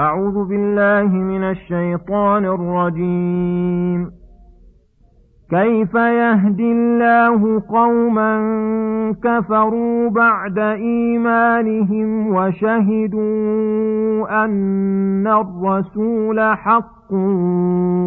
أعوذ 0.00 0.44
بالله 0.44 1.08
من 1.08 1.44
الشيطان 1.44 2.44
الرجيم. 2.44 4.10
كيف 5.50 5.94
يهدي 5.94 6.72
الله 6.72 7.62
قوما 7.68 8.40
كفروا 9.24 10.10
بعد 10.10 10.58
إيمانهم 10.58 12.34
وشهدوا 12.34 13.24
أن 14.44 15.26
الرسول 15.26 16.40
حق 16.40 17.12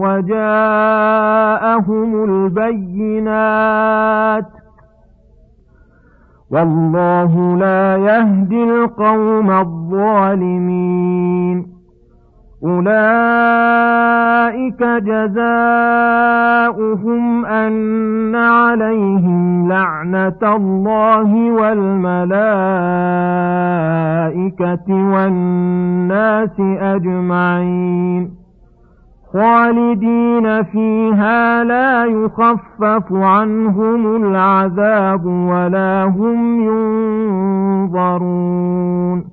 وجاءهم 0.03 2.23
البينات؟ 2.23 4.45
والله 6.51 7.57
لا 7.57 7.97
يهدي 7.97 8.63
القوم 8.63 9.51
الظالمين. 9.51 11.72
أولئك 12.65 14.03
جزاؤهم 15.03 15.85
أن 17.45 18.35
عليهم 18.35 19.67
لعنة 19.69 20.55
الله 20.55 21.51
والملائكة 21.51 22.33
والناس 24.89 26.59
أجمعين 26.81 28.43
خالدين 29.33 30.63
فيها 30.63 31.63
لا 31.63 32.05
يخفف 32.05 33.13
عنهم 33.13 34.15
العذاب 34.15 35.25
ولا 35.25 36.03
هم 36.03 36.61
ينظرون 37.89 39.32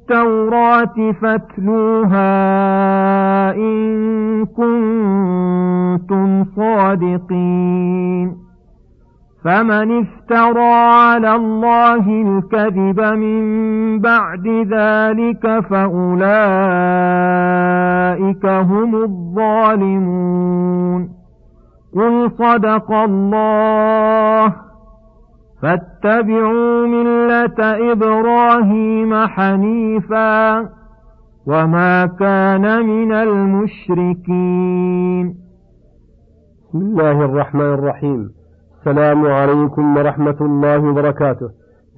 فاتلوها 1.21 2.31
إن 3.55 4.45
كنتم 4.45 6.45
صادقين. 6.55 8.35
فمن 9.43 9.99
افترى 9.99 10.73
على 10.73 11.35
الله 11.35 12.07
الكذب 12.07 13.01
من 13.01 13.99
بعد 13.99 14.47
ذلك 14.47 15.59
فأولئك 15.69 16.25
هم 18.45 18.95
الظالمون. 18.95 21.09
قل 21.95 22.31
صدق 22.37 22.91
الله 22.91 24.70
فاتبعوا 25.61 26.87
ملة 26.87 27.91
إبراهيم 27.91 29.27
حنيفا 29.27 30.59
وما 31.47 32.05
كان 32.05 32.85
من 32.85 33.11
المشركين. 33.11 34.55
بسم 36.69 36.77
الله 36.77 37.25
الرحمن 37.25 37.73
الرحيم. 37.73 38.29
السلام 38.79 39.25
عليكم 39.25 39.97
ورحمة 39.97 40.37
الله 40.41 40.79
وبركاته. 40.89 41.49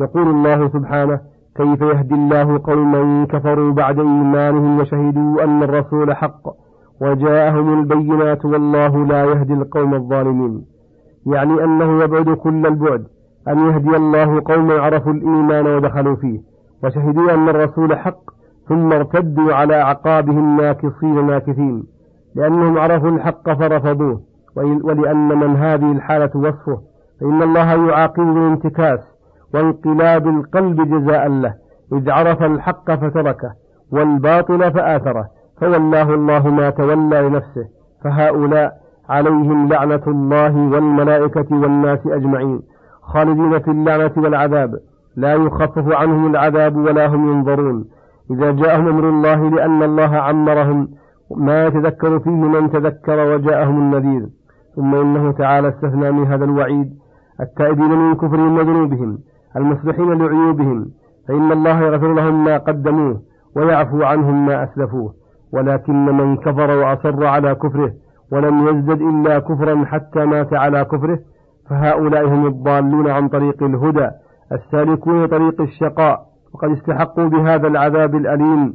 يقول 0.02 0.28
الله 0.28 0.68
سبحانه 0.68 1.20
كيف 1.58 1.82
يهدي 1.82 2.16
الله 2.16 2.62
قوما 2.64 3.26
كفروا 3.26 3.74
بعد 3.74 4.00
إيمانهم 4.00 4.80
وشهدوا 4.80 5.44
أن 5.44 5.64
الرسول 5.64 6.14
حق 6.16 6.44
وجاءهم 7.02 7.80
البينات 7.80 8.46
والله 8.46 9.06
لا 9.06 9.26
يهدي 9.26 9.54
القوم 9.54 9.94
الظالمين. 9.94 10.66
يعني 11.26 11.64
أنه 11.64 12.04
يبعد 12.04 12.30
كل 12.30 12.66
البعد 12.66 13.04
أن 13.48 13.60
يهدي 13.60 13.96
الله 13.96 14.42
قوما 14.46 14.74
عرفوا 14.82 15.14
الإيمان 15.14 15.68
ودخلوا 15.68 16.16
فيه 16.16 16.40
وشهدوا 16.84 17.34
أن 17.34 17.50
الرسول 17.50 17.98
حق 17.98 18.20
ثم 18.70 18.94
ارتدوا 18.94 19.54
على 19.54 19.82
أعقابهم 19.82 20.62
ناكصين 20.62 21.28
ناكثين 21.28 21.84
لأنهم 22.36 22.78
عرفوا 22.78 23.10
الحق 23.10 23.50
فرفضوه 23.54 24.22
ولأن 24.56 25.28
من 25.28 25.56
هذه 25.56 25.92
الحالة 25.92 26.30
وصفه 26.36 26.82
فإن 27.22 27.42
الله 27.42 27.88
يعاقبه 27.90 28.34
بالانتكاس 28.34 29.00
وانقلاب 29.54 30.28
القلب 30.28 30.82
جزاء 30.82 31.28
له 31.28 31.54
إذ 31.94 32.10
عرف 32.10 32.44
الحق 32.44 32.92
فتركه 32.92 33.52
والباطل 33.92 34.72
فآثره 34.72 35.28
فولاه 35.62 36.14
الله 36.14 36.48
ما 36.50 36.70
تولى 36.70 37.22
لنفسه 37.22 37.66
فهؤلاء 38.04 38.74
عليهم 39.10 39.70
لعنة 39.70 40.02
الله 40.08 40.56
والملائكة 40.58 41.46
والناس 41.52 42.00
أجمعين. 42.06 42.62
خالدين 43.04 43.60
في 43.60 43.72
اللعنة 43.72 44.12
والعذاب. 44.18 44.80
لا 45.16 45.34
يخفف 45.34 45.92
عنهم 45.92 46.32
العذاب 46.32 46.76
ولا 46.76 47.08
هم 47.08 47.32
ينظرون. 47.32 47.86
إذا 48.32 48.52
جاءهم 48.52 48.88
أمر 48.88 49.10
الله 49.10 49.50
لأن 49.50 49.84
الله 49.84 50.18
عمرهم 50.18 50.88
ما 51.36 51.66
يتذكر 51.66 52.20
فيه 52.20 52.32
من 52.32 52.72
تذكر 52.72 53.34
وجاءهم 53.34 53.78
النذير. 53.78 54.28
ثم 54.76 54.96
إنه 54.96 55.32
تعالى 55.32 55.68
استثنى 55.68 56.12
من 56.12 56.28
هذا 56.28 56.46
الوعيد 56.46 56.94
التائبين 57.42 57.90
من 57.90 58.16
كفرهم 58.16 58.58
وذنوبهم 58.58 59.20
المصلحين 59.56 60.14
لعيوبهم. 60.14 60.86
فإن 61.28 61.52
الله 61.52 61.82
يغفر 61.82 62.14
لهم 62.14 62.44
ما 62.44 62.58
قدموه 62.58 63.22
ويعفو 63.56 64.04
عنهم 64.04 64.46
ما 64.46 64.64
أسلفوه. 64.64 65.14
ولكن 65.54 66.06
من 66.06 66.38
كفر 66.38 66.78
وأصر 66.78 67.26
على 67.26 67.56
كفره 67.56 67.94
ولم 68.32 68.68
يزدد 68.68 69.02
إلا 69.02 69.40
كفرا 69.40 69.86
حتى 69.86 70.26
مات 70.26 70.54
على 70.54 70.86
كفره 70.86 71.20
فهؤلاء 71.70 72.28
هم 72.28 72.46
الضالون 72.46 73.10
عن 73.10 73.28
طريق 73.28 73.64
الهدى 73.64 74.10
السالكون 74.52 75.28
طريق 75.28 75.62
الشقاء 75.62 76.26
وقد 76.54 76.70
استحقوا 76.70 77.28
بهذا 77.28 77.68
العذاب 77.68 78.16
الأليم. 78.16 78.74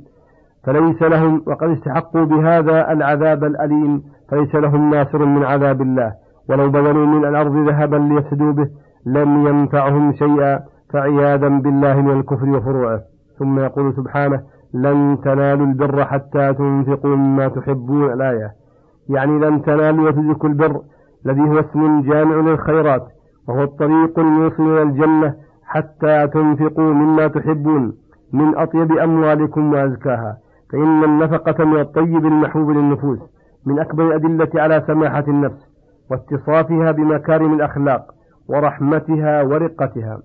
فليس 0.64 1.02
لهم 1.02 1.43
وقد 1.46 1.69
استحقوا 1.69 2.25
بهذا 2.25 2.93
العذاب 2.93 3.44
الأليم 3.44 4.02
فليس 4.29 4.55
لهم 4.55 4.90
ناصر 4.94 5.25
من 5.25 5.44
عذاب 5.44 5.82
الله. 5.82 6.12
ولو 6.49 6.70
بذلوا 6.70 7.06
من 7.06 7.25
الأرض 7.25 7.69
ذهبا 7.69 7.96
ليفسدوا 7.96 8.52
به 8.52 8.69
لم 9.06 9.46
ينفعهم 9.46 10.12
شيئا 10.12 10.61
فعياذا 10.93 11.49
بالله 11.49 12.00
من 12.00 12.20
الكفر 12.20 12.49
وفروعه. 12.49 13.00
ثم 13.38 13.58
يقول 13.58 13.94
سبحانه 13.94 14.40
لن 14.75 15.19
تنالوا 15.25 15.67
البر 15.67 16.05
حتى 16.05 16.55
تنفقوا 16.55 17.17
مما 17.17 17.49
تحبون 17.49 18.12
الآية. 18.12 18.50
يعني 19.08 19.38
لن 19.38 19.62
تنالوا 19.62 20.08
وتدركوا 20.08 20.49
البر 20.49 20.81
الذي 21.26 21.40
هو 21.40 21.60
اسم 21.60 22.02
جامع 22.02 22.36
للخيرات 22.36 23.06
وهو 23.48 23.62
الطريق 23.62 24.18
الموصل 24.18 24.62
إلى 24.62 24.82
الجنة 24.82 25.34
حتى 25.64 26.26
تنفقوا 26.26 26.92
مما 26.94 27.26
تحبون 27.26 27.94
من 28.32 28.56
أطيب 28.56 28.92
أموالكم 28.92 29.72
وأزكاها 29.72 30.36
فإن 30.72 31.04
النفقة 31.04 31.64
من 31.64 31.80
الطيب 31.80 32.26
المحبوب 32.26 32.70
للنفوس 32.70 33.18
من 33.66 33.78
أكبر 33.78 34.06
الأدلة 34.06 34.62
على 34.62 34.84
سماحة 34.86 35.24
النفس 35.28 35.68
واتصافها 36.10 36.92
بمكارم 36.92 37.54
الأخلاق 37.54 38.14
ورحمتها 38.48 39.42
ورقتها. 39.42 40.18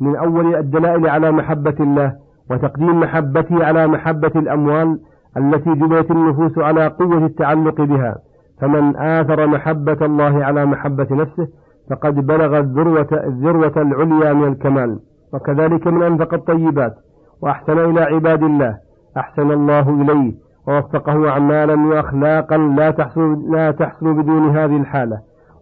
من 0.00 0.16
أول 0.16 0.54
الدلائل 0.54 1.06
على 1.08 1.30
محبة 1.30 1.74
الله 1.80 2.12
وتقديم 2.50 3.00
محبته 3.00 3.64
على 3.64 3.86
محبة 3.86 4.32
الأموال 4.36 5.00
التي 5.36 5.74
جبلت 5.74 6.10
النفوس 6.10 6.58
على 6.58 6.86
قوة 6.86 7.26
التعلق 7.26 7.80
بها. 7.80 8.16
فمن 8.60 8.96
آثر 8.96 9.46
محبة 9.46 9.98
الله 10.02 10.44
على 10.44 10.66
محبة 10.66 11.06
نفسه 11.10 11.48
فقد 11.90 12.26
بلغ 12.26 12.58
الذروة, 12.58 13.08
الذروة 13.12 13.72
العليا 13.76 14.32
من 14.32 14.48
الكمال. 14.48 14.98
وكذلك 15.32 15.86
من 15.86 16.02
أنفق 16.02 16.34
الطيبات. 16.34 16.94
وأحسن 17.42 17.78
إلى 17.78 18.00
عباد 18.00 18.42
الله. 18.42 18.76
أحسن 19.16 19.50
الله 19.50 20.02
إليه. 20.02 20.32
ووفقه 20.68 21.28
أعمالا 21.28 21.74
وأخلاقا 21.74 22.56
لا 22.56 22.90
تحصل, 22.90 23.52
لا 23.52 23.70
تحصل 23.70 24.14
بدون 24.14 24.56
هذه 24.56 24.76
الحالة. 24.76 25.18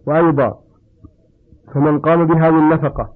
وأيضا 0.07 0.53
فمن 1.73 1.99
قام 1.99 2.25
بهذه 2.25 2.59
النفقة 2.59 3.09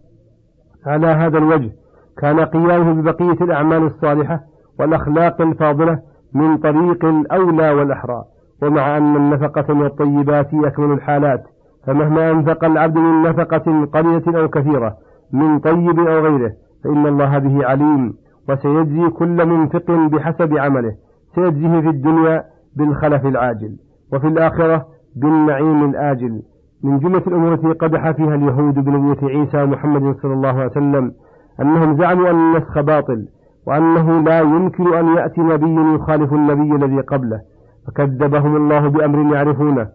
على 0.86 1.08
هذا 1.08 1.38
الوجه 1.38 1.72
كان 2.18 2.40
قيامه 2.40 2.94
ببقية 2.94 3.46
الأعمال 3.46 3.84
الصالحة 3.84 4.40
والأخلاق 4.80 5.42
الفاضلة 5.42 6.00
من 6.34 6.58
طريق 6.58 7.06
الأولى 7.06 7.72
والأحرى 7.72 8.24
ومع 8.62 8.98
أن 8.98 9.16
النفقة 9.16 9.74
من 9.74 9.86
الطيبات 9.86 10.54
أكمل 10.54 10.92
الحالات 10.92 11.44
فمهما 11.88 12.32
أنفق 12.32 12.64
العبد 12.66 12.98
من 12.98 13.22
نفقة 13.22 13.86
قليلة 13.86 14.42
أو 14.42 14.48
كثيرة 14.48 14.98
من 15.34 15.60
طيب 15.60 16.00
أو 16.00 16.20
غيره 16.20 16.52
فإن 16.84 17.08
الله 17.08 17.38
به 17.38 17.66
عليم 17.68 18.14
وسيجزي 18.50 19.10
كل 19.10 19.46
منفق 19.46 19.92
بحسب 19.92 20.58
عمله 20.58 20.94
سيجزيه 21.36 21.82
في 21.82 21.90
الدنيا 21.90 22.44
بالخلف 22.76 23.26
العاجل 23.26 23.76
وفي 24.14 24.28
الآخرة 24.28 24.86
بالنعيم 25.16 25.90
الآجل. 25.90 26.42
من 26.84 27.00
جملة 27.00 27.24
الأمور 27.28 27.54
التي 27.54 27.68
قدح 27.68 28.12
فيها 28.12 28.36
اليهود 28.36 28.74
بنبوة 28.74 29.30
عيسى 29.30 29.66
محمد 29.66 30.16
صلى 30.22 30.34
الله 30.34 30.50
عليه 30.50 30.72
وسلم 30.72 31.12
أنهم 31.62 31.98
زعموا 31.98 32.30
أن 32.30 32.36
النسخ 32.36 32.80
باطل 32.80 33.28
وأنه 33.68 34.22
لا 34.22 34.40
يمكن 34.40 34.94
أن 34.94 35.18
يأتي 35.18 35.42
نبي 35.42 35.96
يخالف 35.96 36.34
النبي 36.34 36.76
الذي 36.86 37.02
قبله. 37.02 37.42
فكذبهم 37.88 38.56
الله 38.56 38.88
بأمر 38.88 39.36
يعرفونه 39.36 39.88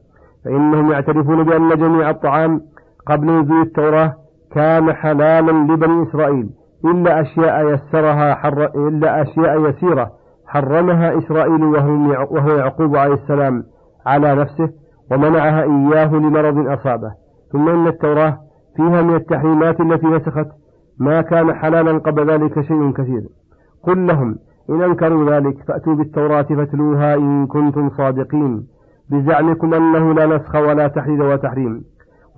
فإنهم 0.45 0.93
يعترفون 0.93 1.45
بأن 1.45 1.69
جميع 1.69 2.11
الطعام 2.11 2.61
قبل 3.07 3.27
نزول 3.27 3.61
التوراة 3.63 4.13
كان 4.55 4.93
حلالا 4.93 5.73
لبني 5.73 6.03
إسرائيل 6.03 6.51
إلا 6.85 7.21
أشياء 7.21 7.75
يسرها 7.75 8.35
حر 8.35 8.89
إلا 8.89 9.23
أشياء 9.23 9.69
يسيرة 9.69 10.11
حرمها 10.47 11.19
إسرائيل 11.19 11.65
وهو 11.65 12.57
يعقوب 12.57 12.97
عليه 12.97 13.15
السلام 13.15 13.65
على 14.07 14.35
نفسه 14.35 14.71
ومنعها 15.11 15.63
إياه 15.63 16.15
لمرض 16.15 16.69
أصابه. 16.69 17.13
ثم 17.53 17.69
إن 17.69 17.87
التوراة 17.87 18.39
فيها 18.77 19.03
من 19.03 19.15
التحريمات 19.15 19.81
التي 19.81 20.07
نسخت 20.07 20.47
ما 20.99 21.23
كان 21.23 21.55
حلالا 21.55 21.99
قبل 21.99 22.31
ذلك 22.31 22.61
شيء 22.61 22.93
كثير. 22.93 23.23
قل 23.83 24.07
لهم 24.07 24.37
إن 24.71 24.83
أنكروا 24.83 25.31
ذلك 25.31 25.63
فأتوا 25.63 25.95
بالتوراة 25.95 26.43
فاتلوها 26.43 27.15
إن 27.15 27.47
كنتم 27.47 27.91
صادقين. 27.91 28.67
بزعمكم 29.11 29.75
أنه 29.75 30.15
لا 30.15 30.27
نسخ 30.27 30.55
ولا 30.55 30.89
تحرير 30.89 31.23
وتحريم 31.23 31.85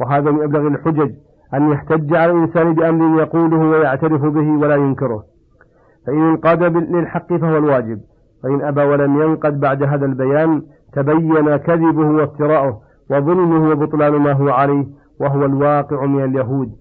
وهذا 0.01 0.31
من 0.31 0.43
أبلغ 0.43 0.67
الحجج 0.67 1.13
أن 1.55 1.71
يحتج 1.73 2.15
على 2.15 2.33
الإنسان 2.33 2.75
بأمر 2.75 3.21
يقوله 3.21 3.59
ويعترف 3.59 4.25
به 4.25 4.51
ولا 4.51 4.75
ينكره. 4.75 5.25
فإن 6.07 6.31
انقاد 6.31 6.63
للحق 6.77 7.35
فهو 7.35 7.57
الواجب. 7.59 8.01
فإن 8.43 8.63
أبى 8.63 8.83
ولم 8.83 9.23
ينقد 9.23 9.61
بعد 9.61 9.83
هذا 9.83 10.07
البيان 10.07 10.63
تبين 10.93 11.57
كذبه 11.57 12.11
وافتراؤه 12.11 12.81
وظلمه 13.11 13.71
وبطلان 13.71 14.13
ما 14.13 14.33
هو 14.33 14.49
عليه 14.49 14.87
وهو 15.21 15.45
الواقع 15.45 16.07
من 16.07 16.25
اليهود. 16.25 16.73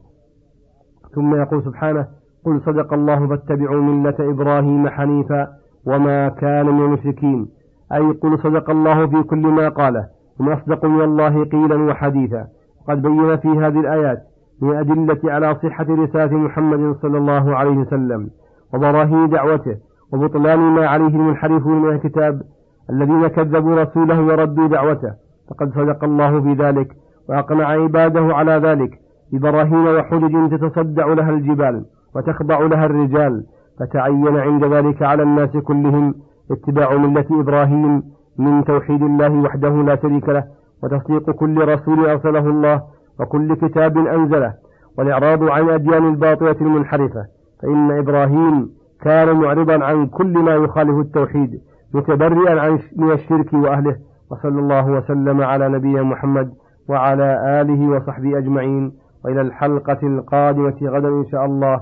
ثم 1.16 1.36
يقول 1.36 1.64
سبحانه 1.64 2.08
قل 2.48 2.62
صدق 2.66 2.94
الله 2.94 3.28
فاتبعوا 3.28 3.82
ملة 3.82 4.16
إبراهيم 4.20 4.90
حنيفا 4.90 5.48
وما 5.86 6.30
كان 6.30 6.66
من 6.66 6.86
المشركين. 6.86 7.48
أي 7.94 8.12
قل 8.12 8.40
صدق 8.40 8.70
الله 8.70 9.08
في 9.08 9.24
كل 9.24 9.48
ما 9.48 9.70
قاله. 9.70 10.06
وما 10.40 10.54
أصدق 10.54 10.86
من 10.86 11.02
الله 11.02 11.44
قيلا 11.44 11.76
وحديثا. 11.76 12.48
قد 12.90 13.02
بين 13.02 13.38
في 13.38 13.48
هذه 13.48 13.80
الآيات 13.80 14.20
من 14.62 14.76
أدلة 14.76 15.34
على 15.34 15.56
صحة 15.56 15.86
رسالة 15.90 16.38
محمد 16.38 16.96
صلى 17.02 17.18
الله 17.18 17.56
عليه 17.56 17.78
وسلم 17.78 18.30
وبراهين 18.74 19.30
دعوته 19.30 19.76
وبطلان 20.14 20.60
ما 20.60 20.88
عليه 20.88 21.08
المنحرفون 21.08 21.82
من 21.82 21.90
الكتاب 21.90 22.42
الذين 22.90 23.28
كذبوا 23.28 23.84
رسوله 23.84 24.22
وردوا 24.22 24.68
دعوته. 24.68 25.14
فقد 25.50 25.74
صدق 25.76 26.04
الله 26.04 26.42
في 26.42 26.54
ذلك 26.54 26.88
وأقنع 27.30 27.68
عباده 27.68 28.36
على 28.36 28.52
ذلك. 28.52 28.92
ببراهين 29.34 29.88
وحجج 29.88 30.58
تتصدع 30.58 31.06
لها 31.14 31.30
الجبال. 31.30 31.86
وتخضع 32.16 32.60
لها 32.60 32.86
الرجال 32.86 33.44
فتعين 33.80 34.38
عند 34.38 34.66
ذلك 34.66 35.02
على 35.04 35.24
الناس 35.24 35.50
كلهم 35.58 36.16
اتباع 36.52 36.94
ملة 36.98 37.26
إبراهيم 37.32 38.04
من 38.38 38.64
توحيد 38.64 39.02
الله 39.04 39.30
وحده 39.34 39.70
لا 39.70 39.96
شريك 39.96 40.30
له 40.30 40.44
وتصديق 40.84 41.32
كل 41.32 41.68
رسول 41.68 42.06
أرسله 42.10 42.40
الله 42.50 42.82
وكل 43.20 43.54
كتاب 43.54 43.98
أنزله 43.98 44.54
والإعراض 44.98 45.44
عن 45.44 45.70
أديان 45.70 46.08
الباطلة 46.10 46.56
المنحرفة 46.62 47.26
فإن 47.62 47.92
إبراهيم 47.92 48.70
كان 49.02 49.36
معرضا 49.42 49.86
عن 49.86 50.08
كل 50.08 50.38
ما 50.38 50.56
يخالف 50.56 51.00
التوحيد 51.00 51.62
متبرئا 51.94 52.62
عن 52.62 52.80
من 52.96 53.12
الشرك 53.12 53.54
وأهله 53.54 53.96
وصلى 54.32 54.60
الله 54.60 54.88
وسلم 54.92 55.42
على 55.42 55.70
نبينا 55.70 56.04
محمد 56.04 56.54
وعلى 56.90 57.62
آله 57.62 57.90
وصحبه 57.90 58.38
أجمعين 58.38 58.92
وإلى 59.26 59.42
الحلقة 59.42 59.98
القادمة 60.04 60.76
غدا 60.84 61.08
إن 61.08 61.26
شاء 61.32 61.46
الله. 61.46 61.82